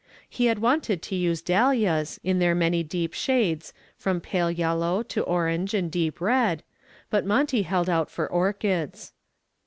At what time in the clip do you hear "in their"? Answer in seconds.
2.23-2.55